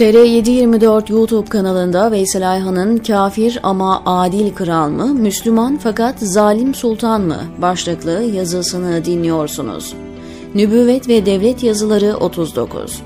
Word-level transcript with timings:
TR724 0.00 1.12
YouTube 1.12 1.48
kanalında 1.48 2.12
Veysel 2.12 2.50
Ayhan'ın 2.52 2.98
Kafir 2.98 3.60
ama 3.62 4.02
Adil 4.06 4.54
Kral 4.54 4.90
mı, 4.90 5.06
Müslüman 5.06 5.78
fakat 5.82 6.18
Zalim 6.18 6.74
Sultan 6.74 7.20
mı 7.20 7.38
başlıklı 7.58 8.22
yazısını 8.22 9.04
dinliyorsunuz. 9.04 9.94
Nübüvvet 10.54 11.08
ve 11.08 11.26
Devlet 11.26 11.62
Yazıları 11.62 12.16
39 12.16 13.02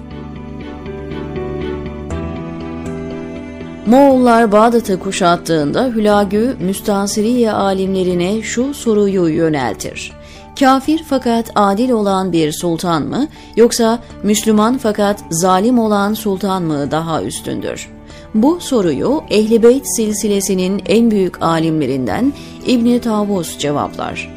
Moğollar 3.87 4.53
Bağdat'ı 4.53 4.99
kuşattığında 4.99 5.87
Hülagü, 5.87 6.57
Müstansiriye 6.61 7.53
alimlerine 7.53 8.43
şu 8.43 8.75
soruyu 8.75 9.29
yöneltir. 9.29 10.13
Kafir 10.59 11.05
fakat 11.09 11.51
adil 11.55 11.91
olan 11.91 12.33
bir 12.33 12.53
sultan 12.53 13.03
mı 13.03 13.27
yoksa 13.57 13.99
Müslüman 14.23 14.79
fakat 14.79 15.25
zalim 15.31 15.79
olan 15.79 16.15
sultan 16.15 16.63
mı 16.63 16.91
daha 16.91 17.23
üstündür? 17.23 17.91
Bu 18.35 18.61
soruyu 18.61 19.23
Ehli 19.31 19.83
silsilesinin 19.97 20.83
en 20.87 21.11
büyük 21.11 21.43
alimlerinden 21.43 22.33
İbni 22.67 23.01
Tavus 23.01 23.59
cevaplar. 23.59 24.35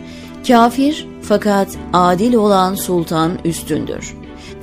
Kafir 0.48 1.08
fakat 1.22 1.68
adil 1.94 2.34
olan 2.34 2.76
sultan 2.76 3.32
üstündür. 3.46 4.16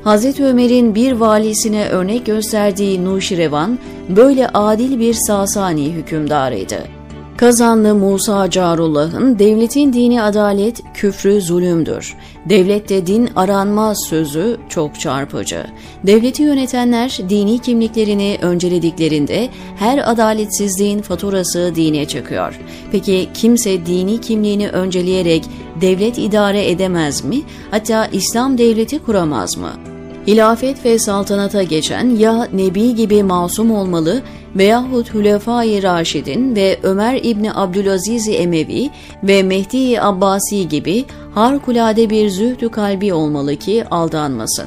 Hazreti 0.05 0.45
Ömer'in 0.45 0.95
bir 0.95 1.13
valisine 1.13 1.89
örnek 1.89 2.27
gösterdiği 2.27 3.05
Nuşirevan 3.05 3.79
böyle 4.09 4.49
adil 4.49 5.01
bir 5.01 5.15
Sasani 5.15 5.93
hükümdarıydı. 5.93 6.94
Kazanlı 7.37 7.95
Musa 7.95 8.51
Carullah'ın 8.51 9.39
devletin 9.39 9.93
dini 9.93 10.23
adalet, 10.23 10.83
küfrü 10.95 11.41
zulümdür. 11.41 12.17
Devlette 12.49 13.07
din 13.07 13.31
aranmaz 13.37 13.99
sözü 14.09 14.57
çok 14.69 15.01
çarpıcı. 15.01 15.65
Devleti 16.07 16.43
yönetenler 16.43 17.19
dini 17.29 17.59
kimliklerini 17.59 18.39
öncelediklerinde 18.43 19.49
her 19.77 20.11
adaletsizliğin 20.13 21.03
faturası 21.03 21.73
dine 21.75 22.05
çıkıyor. 22.05 22.61
Peki 22.93 23.29
kimse 23.35 23.87
dini 23.87 24.21
kimliğini 24.21 24.69
önceleyerek 24.69 25.45
devlet 25.81 26.19
idare 26.19 26.71
edemez 26.71 27.25
mi? 27.25 27.43
Hatta 27.71 28.07
İslam 28.07 28.59
devleti 28.59 28.99
kuramaz 28.99 29.57
mı? 29.57 29.94
Hilafet 30.27 30.85
ve 30.85 30.99
saltanata 30.99 31.63
geçen 31.63 32.11
ya 32.11 32.49
Nebi 32.53 32.95
gibi 32.95 33.23
masum 33.23 33.71
olmalı 33.71 34.23
veyahut 34.57 35.15
Hülefai 35.15 35.83
Raşidin 35.83 36.57
ve 36.57 36.79
Ömer 36.83 37.21
İbni 37.23 37.55
Abdülaziz 37.55 38.29
Emevi 38.29 38.91
ve 39.23 39.43
Mehdi 39.43 40.01
Abbasi 40.01 40.69
gibi 40.69 41.05
harikulade 41.35 42.11
bir 42.11 42.29
zühdü 42.29 42.69
kalbi 42.69 43.15
olmalı 43.15 43.57
ki 43.57 43.85
aldanmasın. 43.91 44.67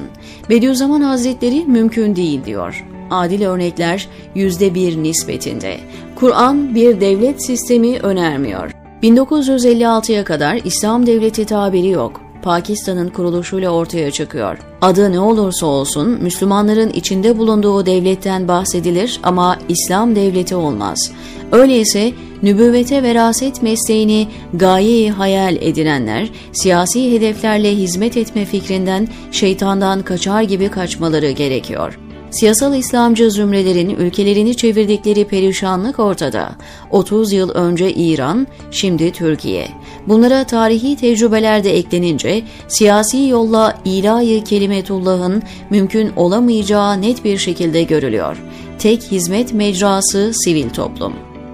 Bediüzzaman 0.50 1.00
Hazretleri 1.00 1.64
mümkün 1.64 2.16
değil 2.16 2.44
diyor. 2.44 2.86
Adil 3.10 3.42
örnekler 3.46 4.08
yüzde 4.34 4.74
bir 4.74 5.02
nispetinde. 5.02 5.76
Kur'an 6.16 6.74
bir 6.74 7.00
devlet 7.00 7.46
sistemi 7.46 7.98
önermiyor. 7.98 8.72
1956'ya 9.02 10.24
kadar 10.24 10.60
İslam 10.64 11.06
devleti 11.06 11.44
tabiri 11.44 11.88
yok. 11.88 12.27
Pakistan'ın 12.48 13.08
kuruluşuyla 13.08 13.70
ortaya 13.70 14.10
çıkıyor. 14.10 14.58
Adı 14.80 15.12
ne 15.12 15.20
olursa 15.20 15.66
olsun 15.66 16.08
Müslümanların 16.08 16.90
içinde 16.90 17.38
bulunduğu 17.38 17.86
devletten 17.86 18.48
bahsedilir 18.48 19.20
ama 19.22 19.58
İslam 19.68 20.16
devleti 20.16 20.54
olmaz. 20.54 21.12
Öyleyse 21.52 22.12
nübüvvete 22.42 23.02
veraset 23.02 23.62
mesleğini 23.62 24.28
gayeyi 24.54 25.10
hayal 25.10 25.56
edinenler, 25.56 26.28
siyasi 26.52 27.12
hedeflerle 27.12 27.76
hizmet 27.76 28.16
etme 28.16 28.44
fikrinden 28.44 29.08
şeytandan 29.32 30.02
kaçar 30.02 30.42
gibi 30.42 30.68
kaçmaları 30.68 31.30
gerekiyor.'' 31.30 32.07
Siyasal 32.30 32.74
İslamcı 32.74 33.30
zümrelerin 33.30 33.90
ülkelerini 33.90 34.56
çevirdikleri 34.56 35.24
perişanlık 35.24 35.98
ortada. 35.98 36.50
30 36.90 37.32
yıl 37.32 37.50
önce 37.50 37.92
İran, 37.92 38.46
şimdi 38.70 39.12
Türkiye. 39.12 39.68
Bunlara 40.06 40.44
tarihi 40.44 40.96
tecrübeler 40.96 41.64
de 41.64 41.76
eklenince 41.76 42.42
siyasi 42.68 43.28
yolla 43.28 43.78
ilahi 43.84 44.44
kelimetullah'ın 44.44 45.42
mümkün 45.70 46.12
olamayacağı 46.16 47.02
net 47.02 47.24
bir 47.24 47.38
şekilde 47.38 47.82
görülüyor. 47.82 48.42
Tek 48.78 49.02
hizmet 49.02 49.52
mecrası 49.52 50.30
sivil 50.34 50.70
toplum. 50.70 51.12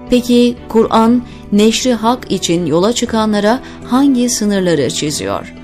Peki 0.09 0.55
Kur'an 0.69 1.23
neşri 1.51 1.93
hak 1.93 2.31
için 2.31 2.65
yola 2.65 2.93
çıkanlara 2.93 3.59
hangi 3.83 4.29
sınırları 4.29 4.89
çiziyor? 4.89 5.54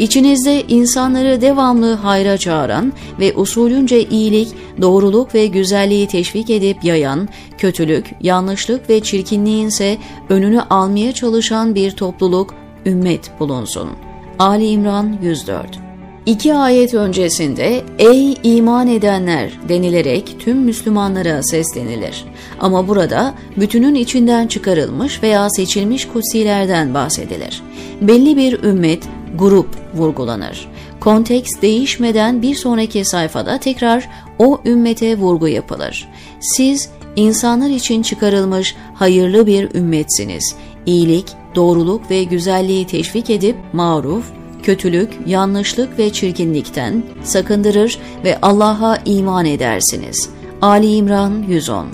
İçinizde 0.00 0.62
insanları 0.68 1.40
devamlı 1.40 1.94
hayra 1.94 2.38
çağıran 2.38 2.92
ve 3.20 3.36
usulünce 3.36 4.04
iyilik, 4.04 4.48
doğruluk 4.80 5.34
ve 5.34 5.46
güzelliği 5.46 6.06
teşvik 6.08 6.50
edip 6.50 6.84
yayan, 6.84 7.28
kötülük, 7.58 8.06
yanlışlık 8.20 8.90
ve 8.90 9.00
çirkinliğin 9.00 9.68
ise 9.68 9.98
önünü 10.28 10.60
almaya 10.60 11.12
çalışan 11.12 11.74
bir 11.74 11.90
topluluk, 11.90 12.54
ümmet 12.86 13.40
bulunsun. 13.40 13.88
Ali 14.38 14.66
İmran 14.66 15.18
104 15.22 15.90
İki 16.26 16.54
ayet 16.54 16.94
öncesinde 16.94 17.82
ey 17.98 18.36
iman 18.42 18.88
edenler 18.88 19.50
denilerek 19.68 20.36
tüm 20.38 20.58
Müslümanlara 20.58 21.42
seslenilir. 21.42 22.24
Ama 22.60 22.88
burada 22.88 23.34
bütünün 23.56 23.94
içinden 23.94 24.46
çıkarılmış 24.46 25.22
veya 25.22 25.50
seçilmiş 25.50 26.08
kutsilerden 26.08 26.94
bahsedilir. 26.94 27.62
Belli 28.00 28.36
bir 28.36 28.62
ümmet 28.62 29.02
grup 29.38 29.68
vurgulanır. 29.94 30.68
Konteks 31.00 31.50
değişmeden 31.62 32.42
bir 32.42 32.54
sonraki 32.54 33.04
sayfada 33.04 33.58
tekrar 33.58 34.08
o 34.38 34.60
ümmete 34.64 35.18
vurgu 35.18 35.48
yapılır. 35.48 36.08
Siz 36.40 36.90
insanlar 37.16 37.70
için 37.70 38.02
çıkarılmış 38.02 38.76
hayırlı 38.94 39.46
bir 39.46 39.74
ümmetsiniz. 39.74 40.56
İyilik, 40.86 41.26
doğruluk 41.54 42.10
ve 42.10 42.24
güzelliği 42.24 42.86
teşvik 42.86 43.30
edip 43.30 43.56
maruf, 43.72 44.24
kötülük, 44.62 45.18
yanlışlık 45.26 45.98
ve 45.98 46.12
çirkinlikten 46.12 47.02
sakındırır 47.22 47.98
ve 48.24 48.38
Allah'a 48.42 48.98
iman 49.04 49.46
edersiniz. 49.46 50.28
Ali 50.62 50.94
İmran 50.94 51.44
110 51.48 51.86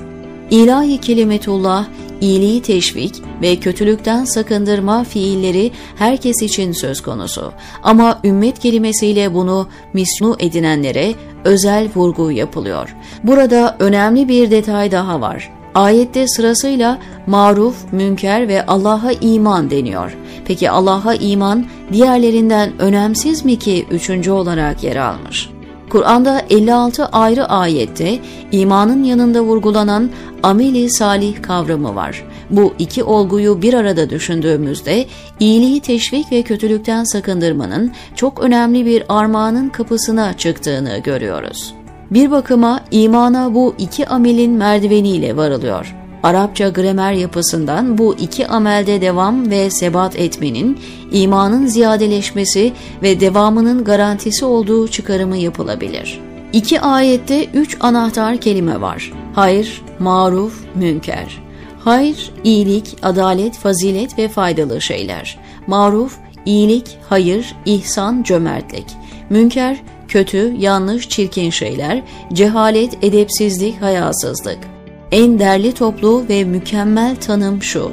İlahi 0.50 1.00
kelimetullah 1.00 1.86
iyiliği 2.20 2.62
teşvik 2.62 3.14
ve 3.42 3.56
kötülükten 3.56 4.24
sakındırma 4.24 5.04
fiilleri 5.04 5.72
herkes 5.96 6.42
için 6.42 6.72
söz 6.72 7.02
konusu. 7.02 7.52
Ama 7.82 8.20
ümmet 8.24 8.58
kelimesiyle 8.58 9.34
bunu 9.34 9.68
misnu 9.92 10.36
edinenlere 10.38 11.14
özel 11.44 11.88
vurgu 11.96 12.30
yapılıyor. 12.32 12.96
Burada 13.24 13.76
önemli 13.78 14.28
bir 14.28 14.50
detay 14.50 14.92
daha 14.92 15.20
var. 15.20 15.52
Ayette 15.74 16.28
sırasıyla 16.28 16.98
maruf, 17.26 17.92
münker 17.92 18.48
ve 18.48 18.66
Allah'a 18.66 19.12
iman 19.12 19.70
deniyor. 19.70 20.16
Peki 20.46 20.70
Allah'a 20.70 21.14
iman 21.14 21.66
diğerlerinden 21.92 22.78
önemsiz 22.78 23.44
mi 23.44 23.58
ki 23.58 23.86
üçüncü 23.90 24.30
olarak 24.30 24.84
yer 24.84 24.96
almış? 24.96 25.55
Kur'an'da 25.90 26.42
56 26.50 27.06
ayrı 27.06 27.46
ayette 27.46 28.18
imanın 28.52 29.04
yanında 29.04 29.40
vurgulanan 29.40 30.10
ameli 30.42 30.90
salih 30.90 31.42
kavramı 31.42 31.94
var. 31.94 32.24
Bu 32.50 32.74
iki 32.78 33.04
olguyu 33.04 33.62
bir 33.62 33.74
arada 33.74 34.10
düşündüğümüzde 34.10 35.06
iyiliği 35.40 35.80
teşvik 35.80 36.32
ve 36.32 36.42
kötülükten 36.42 37.04
sakındırmanın 37.04 37.92
çok 38.14 38.40
önemli 38.40 38.86
bir 38.86 39.04
armağanın 39.08 39.68
kapısına 39.68 40.36
çıktığını 40.36 40.98
görüyoruz. 40.98 41.74
Bir 42.10 42.30
bakıma 42.30 42.80
imana 42.90 43.54
bu 43.54 43.74
iki 43.78 44.06
amelin 44.06 44.52
merdiveniyle 44.52 45.36
varılıyor. 45.36 46.05
Arapça 46.26 46.68
gramer 46.68 47.12
yapısından 47.12 47.98
bu 47.98 48.14
iki 48.14 48.46
amelde 48.46 49.00
devam 49.00 49.50
ve 49.50 49.70
sebat 49.70 50.16
etmenin, 50.16 50.78
imanın 51.12 51.66
ziyadeleşmesi 51.66 52.72
ve 53.02 53.20
devamının 53.20 53.84
garantisi 53.84 54.44
olduğu 54.44 54.88
çıkarımı 54.88 55.36
yapılabilir. 55.36 56.20
İki 56.52 56.80
ayette 56.80 57.44
üç 57.44 57.76
anahtar 57.80 58.36
kelime 58.36 58.80
var. 58.80 59.12
Hayır, 59.34 59.82
maruf, 59.98 60.64
münker. 60.74 61.42
Hayır, 61.78 62.30
iyilik, 62.44 62.96
adalet, 63.02 63.58
fazilet 63.58 64.18
ve 64.18 64.28
faydalı 64.28 64.80
şeyler. 64.80 65.38
Maruf, 65.66 66.16
iyilik, 66.46 66.98
hayır, 67.08 67.56
ihsan, 67.66 68.22
cömertlik. 68.22 68.86
Münker, 69.30 69.82
kötü, 70.08 70.54
yanlış, 70.58 71.08
çirkin 71.08 71.50
şeyler, 71.50 72.02
cehalet, 72.32 73.04
edepsizlik, 73.04 73.82
hayasızlık. 73.82 74.75
En 75.12 75.38
derli 75.38 75.72
toplu 75.72 76.24
ve 76.28 76.44
mükemmel 76.44 77.16
tanım 77.16 77.62
şu. 77.62 77.90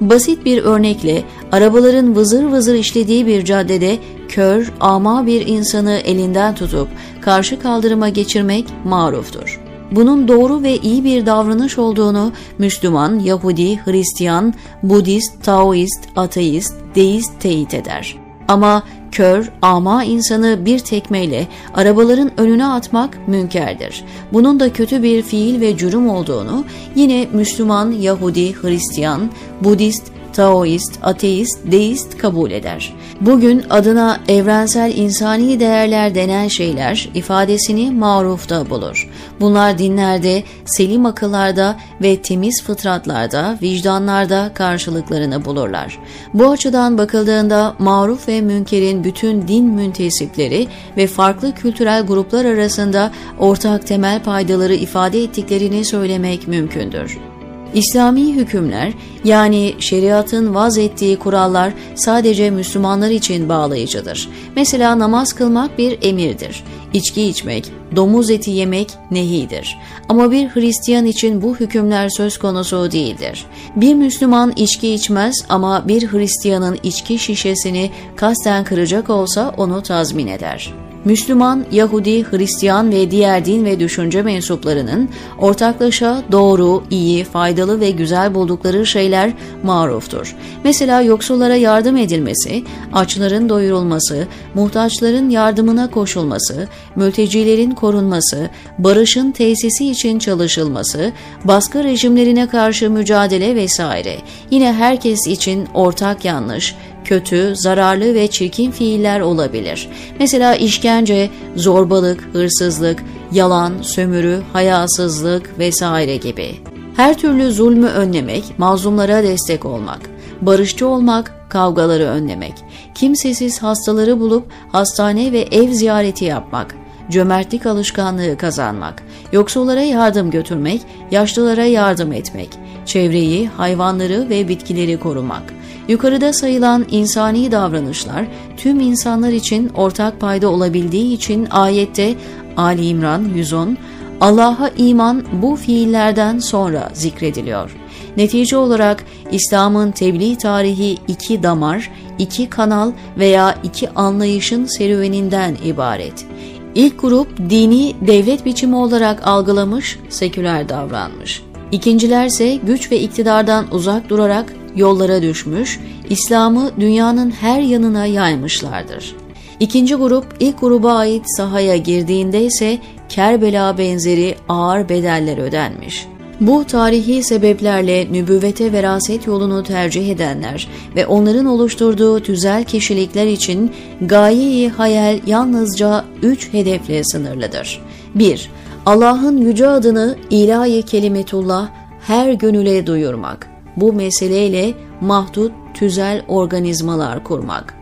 Basit 0.00 0.44
bir 0.44 0.62
örnekle 0.62 1.22
arabaların 1.52 2.16
vızır 2.16 2.44
vızır 2.44 2.74
işlediği 2.74 3.26
bir 3.26 3.44
caddede 3.44 3.98
kör, 4.28 4.72
ama 4.80 5.26
bir 5.26 5.46
insanı 5.46 5.92
elinden 5.92 6.54
tutup 6.54 6.88
karşı 7.20 7.60
kaldırıma 7.60 8.08
geçirmek 8.08 8.66
maruftur. 8.84 9.60
Bunun 9.90 10.28
doğru 10.28 10.62
ve 10.62 10.76
iyi 10.76 11.04
bir 11.04 11.26
davranış 11.26 11.78
olduğunu 11.78 12.32
Müslüman, 12.58 13.18
Yahudi, 13.18 13.76
Hristiyan, 13.84 14.54
Budist, 14.82 15.44
Taoist, 15.44 16.00
Ateist, 16.16 16.74
Deist 16.94 17.40
teyit 17.40 17.74
eder. 17.74 18.16
Ama 18.48 18.82
kör, 19.12 19.50
ama 19.62 20.04
insanı 20.04 20.66
bir 20.66 20.78
tekmeyle 20.78 21.46
arabaların 21.74 22.40
önüne 22.40 22.66
atmak 22.66 23.28
münkerdir. 23.28 24.04
Bunun 24.32 24.60
da 24.60 24.72
kötü 24.72 25.02
bir 25.02 25.22
fiil 25.22 25.60
ve 25.60 25.76
cürüm 25.76 26.08
olduğunu 26.08 26.64
yine 26.94 27.28
Müslüman, 27.32 27.90
Yahudi, 27.90 28.54
Hristiyan, 28.62 29.30
Budist, 29.60 30.12
Taoist, 30.32 30.98
ateist, 31.02 31.58
deist 31.72 32.18
kabul 32.18 32.50
eder. 32.50 32.94
Bugün 33.20 33.64
adına 33.70 34.20
evrensel 34.28 34.96
insani 34.96 35.60
değerler 35.60 36.14
denen 36.14 36.48
şeyler 36.48 37.08
ifadesini 37.14 37.90
marufta 37.90 38.70
bulur. 38.70 39.08
Bunlar 39.40 39.78
dinlerde, 39.78 40.42
selim 40.64 41.06
akıllarda 41.06 41.76
ve 42.02 42.22
temiz 42.22 42.62
fıtratlarda, 42.62 43.58
vicdanlarda 43.62 44.50
karşılıklarını 44.54 45.44
bulurlar. 45.44 45.98
Bu 46.34 46.50
açıdan 46.50 46.98
bakıldığında 46.98 47.74
maruf 47.78 48.28
ve 48.28 48.40
münkerin 48.40 49.04
bütün 49.04 49.48
din 49.48 49.64
müntesipleri 49.64 50.66
ve 50.96 51.06
farklı 51.06 51.54
kültürel 51.54 52.06
gruplar 52.06 52.44
arasında 52.44 53.10
ortak 53.38 53.86
temel 53.86 54.22
paydaları 54.22 54.74
ifade 54.74 55.22
ettiklerini 55.22 55.84
söylemek 55.84 56.48
mümkündür. 56.48 57.29
İslami 57.74 58.34
hükümler 58.34 58.92
yani 59.24 59.74
şeriatın 59.78 60.54
vaz 60.54 60.78
ettiği 60.78 61.18
kurallar 61.18 61.72
sadece 61.94 62.50
Müslümanlar 62.50 63.10
için 63.10 63.48
bağlayıcıdır. 63.48 64.28
Mesela 64.56 64.98
namaz 64.98 65.32
kılmak 65.32 65.78
bir 65.78 65.98
emirdir. 66.02 66.64
İçki 66.92 67.22
içmek, 67.22 67.72
domuz 67.96 68.30
eti 68.30 68.50
yemek 68.50 68.90
nehidir. 69.10 69.78
Ama 70.08 70.30
bir 70.30 70.48
Hristiyan 70.48 71.04
için 71.06 71.42
bu 71.42 71.56
hükümler 71.56 72.08
söz 72.08 72.38
konusu 72.38 72.92
değildir. 72.92 73.46
Bir 73.76 73.94
Müslüman 73.94 74.52
içki 74.56 74.94
içmez 74.94 75.44
ama 75.48 75.88
bir 75.88 76.12
Hristiyanın 76.12 76.78
içki 76.82 77.18
şişesini 77.18 77.90
kasten 78.16 78.64
kıracak 78.64 79.10
olsa 79.10 79.54
onu 79.56 79.82
tazmin 79.82 80.26
eder. 80.26 80.74
Müslüman, 81.04 81.64
Yahudi, 81.72 82.24
Hristiyan 82.24 82.90
ve 82.90 83.10
diğer 83.10 83.44
din 83.44 83.64
ve 83.64 83.80
düşünce 83.80 84.22
mensuplarının 84.22 85.08
ortaklaşa 85.38 86.22
doğru, 86.32 86.84
iyi, 86.90 87.24
faydalı 87.24 87.80
ve 87.80 87.90
güzel 87.90 88.34
buldukları 88.34 88.86
şeyler 88.86 89.32
maruftur. 89.62 90.36
Mesela 90.64 91.02
yoksullara 91.02 91.56
yardım 91.56 91.96
edilmesi, 91.96 92.64
açların 92.92 93.48
doyurulması, 93.48 94.26
muhtaçların 94.54 95.30
yardımına 95.30 95.90
koşulması, 95.90 96.68
mültecilerin 96.96 97.70
korunması, 97.70 98.50
barışın 98.78 99.30
tesisi 99.32 99.90
için 99.90 100.18
çalışılması, 100.18 101.12
baskı 101.44 101.84
rejimlerine 101.84 102.48
karşı 102.48 102.90
mücadele 102.90 103.54
vesaire. 103.54 104.16
Yine 104.50 104.72
herkes 104.72 105.26
için 105.26 105.68
ortak 105.74 106.24
yanlış, 106.24 106.74
kötü, 107.10 107.56
zararlı 107.56 108.14
ve 108.14 108.26
çirkin 108.26 108.70
fiiller 108.70 109.20
olabilir. 109.20 109.88
Mesela 110.20 110.54
işkence, 110.54 111.30
zorbalık, 111.56 112.28
hırsızlık, 112.32 113.04
yalan, 113.32 113.72
sömürü, 113.82 114.40
hayasızlık 114.52 115.58
vesaire 115.58 116.16
gibi. 116.16 116.60
Her 116.96 117.18
türlü 117.18 117.52
zulmü 117.52 117.86
önlemek, 117.86 118.58
mazlumlara 118.58 119.22
destek 119.22 119.64
olmak, 119.64 120.00
barışçı 120.40 120.88
olmak, 120.88 121.34
kavgaları 121.48 122.04
önlemek, 122.04 122.54
kimsesiz 122.94 123.62
hastaları 123.62 124.20
bulup 124.20 124.46
hastane 124.72 125.32
ve 125.32 125.40
ev 125.40 125.70
ziyareti 125.70 126.24
yapmak, 126.24 126.74
cömertlik 127.10 127.66
alışkanlığı 127.66 128.36
kazanmak, 128.36 129.02
yoksullara 129.32 129.82
yardım 129.82 130.30
götürmek, 130.30 130.80
yaşlılara 131.10 131.64
yardım 131.64 132.12
etmek, 132.12 132.48
çevreyi, 132.86 133.48
hayvanları 133.48 134.28
ve 134.28 134.48
bitkileri 134.48 135.00
korumak, 135.00 135.42
Yukarıda 135.88 136.32
sayılan 136.32 136.86
insani 136.90 137.52
davranışlar 137.52 138.26
tüm 138.56 138.80
insanlar 138.80 139.30
için 139.30 139.68
ortak 139.68 140.20
payda 140.20 140.48
olabildiği 140.48 141.14
için 141.14 141.48
ayette 141.50 142.14
Ali 142.56 142.86
İmran 142.86 143.24
110 143.34 143.76
Allah'a 144.20 144.68
iman 144.76 145.24
bu 145.32 145.56
fiillerden 145.56 146.38
sonra 146.38 146.90
zikrediliyor. 146.92 147.76
Netice 148.16 148.56
olarak 148.56 149.04
İslam'ın 149.32 149.90
tebliğ 149.90 150.38
tarihi 150.38 150.98
iki 151.08 151.42
damar, 151.42 151.90
iki 152.18 152.50
kanal 152.50 152.92
veya 153.18 153.54
iki 153.62 153.90
anlayışın 153.90 154.64
serüveninden 154.64 155.56
ibaret. 155.64 156.26
İlk 156.74 157.00
grup 157.00 157.50
dini 157.50 157.94
devlet 158.00 158.44
biçimi 158.44 158.76
olarak 158.76 159.26
algılamış, 159.26 159.98
seküler 160.08 160.68
davranmış. 160.68 161.42
İkincilerse 161.72 162.54
güç 162.54 162.92
ve 162.92 163.00
iktidardan 163.00 163.74
uzak 163.74 164.08
durarak 164.08 164.54
yollara 164.76 165.22
düşmüş, 165.22 165.80
İslam'ı 166.10 166.70
dünyanın 166.80 167.30
her 167.30 167.60
yanına 167.60 168.06
yaymışlardır. 168.06 169.16
İkinci 169.60 169.94
grup 169.94 170.26
ilk 170.40 170.60
gruba 170.60 170.92
ait 170.92 171.36
sahaya 171.36 171.76
girdiğinde 171.76 172.44
ise 172.44 172.78
Kerbela 173.08 173.78
benzeri 173.78 174.34
ağır 174.48 174.88
bedeller 174.88 175.38
ödenmiş. 175.38 176.06
Bu 176.40 176.64
tarihi 176.64 177.22
sebeplerle 177.22 178.12
nübüvvete 178.12 178.72
veraset 178.72 179.26
yolunu 179.26 179.62
tercih 179.62 180.10
edenler 180.10 180.68
ve 180.96 181.06
onların 181.06 181.46
oluşturduğu 181.46 182.20
tüzel 182.20 182.64
kişilikler 182.64 183.26
için 183.26 183.72
gayeyi 184.00 184.68
hayal 184.68 185.20
yalnızca 185.26 186.04
üç 186.22 186.52
hedefle 186.52 187.04
sınırlıdır. 187.04 187.82
1. 188.14 188.50
Allah'ın 188.86 189.36
yüce 189.36 189.68
adını 189.68 190.16
ilahi 190.30 190.82
kelimetullah 190.82 191.68
her 192.06 192.32
gönüle 192.32 192.86
duyurmak 192.86 193.49
bu 193.76 193.92
meseleyle 193.92 194.74
mahdut 195.00 195.52
tüzel 195.74 196.22
organizmalar 196.28 197.24
kurmak. 197.24 197.74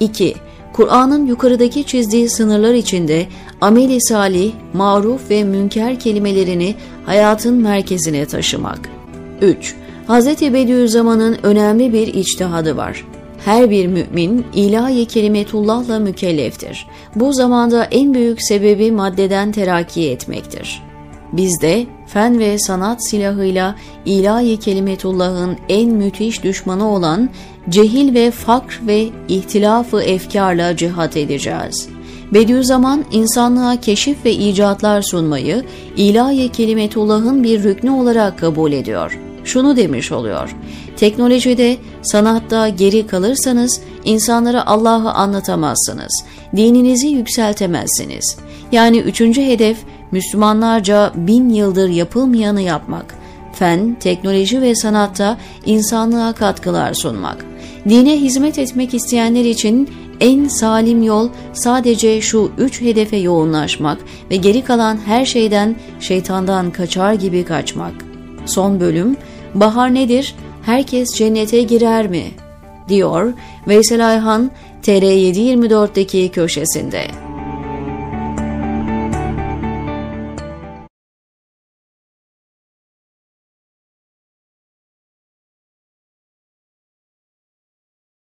2. 0.00 0.34
Kur'an'ın 0.72 1.26
yukarıdaki 1.26 1.84
çizdiği 1.84 2.28
sınırlar 2.28 2.74
içinde 2.74 3.26
ameli 3.60 4.00
salih, 4.00 4.52
maruf 4.72 5.30
ve 5.30 5.44
münker 5.44 6.00
kelimelerini 6.00 6.74
hayatın 7.06 7.54
merkezine 7.54 8.26
taşımak. 8.26 8.80
3. 9.42 9.74
Hz. 10.08 10.26
Bediüzzaman'ın 10.26 11.36
önemli 11.42 11.92
bir 11.92 12.06
içtihadı 12.06 12.76
var. 12.76 13.04
Her 13.44 13.70
bir 13.70 13.86
mümin 13.86 14.46
ilahi 14.54 15.06
kelimetullahla 15.06 15.98
mükelleftir. 15.98 16.86
Bu 17.14 17.32
zamanda 17.32 17.84
en 17.84 18.14
büyük 18.14 18.42
sebebi 18.42 18.92
maddeden 18.92 19.52
terakki 19.52 20.10
etmektir. 20.10 20.87
Biz 21.32 21.60
de 21.62 21.86
fen 22.06 22.38
ve 22.38 22.58
sanat 22.58 23.08
silahıyla 23.08 23.74
ilahi 24.04 24.56
kelimetullahın 24.56 25.56
en 25.68 25.90
müthiş 25.90 26.42
düşmanı 26.42 26.88
olan 26.88 27.30
cehil 27.68 28.14
ve 28.14 28.30
fakr 28.30 28.80
ve 28.86 29.08
ihtilafı 29.28 30.02
efkarla 30.02 30.76
cihat 30.76 31.16
edeceğiz. 31.16 31.88
Bediüzzaman 32.34 33.04
insanlığa 33.12 33.80
keşif 33.80 34.24
ve 34.24 34.32
icatlar 34.32 35.02
sunmayı 35.02 35.64
ilahi 35.96 36.48
kelimetullahın 36.48 37.44
bir 37.44 37.62
rüknü 37.62 37.90
olarak 37.90 38.38
kabul 38.38 38.72
ediyor. 38.72 39.18
Şunu 39.44 39.76
demiş 39.76 40.12
oluyor. 40.12 40.56
Teknolojide, 40.96 41.76
sanatta 42.02 42.68
geri 42.68 43.06
kalırsanız 43.06 43.80
insanlara 44.04 44.66
Allah'ı 44.66 45.10
anlatamazsınız. 45.10 46.24
Dininizi 46.56 47.08
yükseltemezsiniz. 47.08 48.36
Yani 48.72 48.98
üçüncü 48.98 49.42
hedef 49.42 49.78
Müslümanlarca 50.12 51.12
bin 51.14 51.48
yıldır 51.48 51.88
yapılmayanı 51.88 52.60
yapmak, 52.60 53.14
fen, 53.52 53.96
teknoloji 54.00 54.62
ve 54.62 54.74
sanatta 54.74 55.38
insanlığa 55.66 56.32
katkılar 56.32 56.94
sunmak. 56.94 57.44
Dine 57.88 58.20
hizmet 58.20 58.58
etmek 58.58 58.94
isteyenler 58.94 59.44
için 59.44 59.90
en 60.20 60.48
salim 60.48 61.02
yol 61.02 61.28
sadece 61.52 62.20
şu 62.20 62.50
üç 62.58 62.80
hedefe 62.80 63.16
yoğunlaşmak 63.16 63.98
ve 64.30 64.36
geri 64.36 64.64
kalan 64.64 64.98
her 65.06 65.24
şeyden 65.24 65.76
şeytandan 66.00 66.70
kaçar 66.70 67.12
gibi 67.12 67.44
kaçmak. 67.44 67.94
Son 68.46 68.80
bölüm, 68.80 69.16
bahar 69.54 69.94
nedir, 69.94 70.34
herkes 70.62 71.14
cennete 71.14 71.62
girer 71.62 72.06
mi? 72.06 72.24
diyor 72.88 73.32
Veysel 73.68 74.08
Ayhan 74.08 74.50
TR724'deki 74.82 76.28
köşesinde. 76.28 77.27